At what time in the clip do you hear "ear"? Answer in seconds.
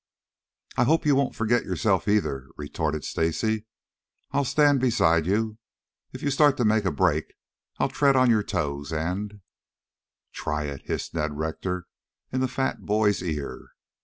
13.21-13.73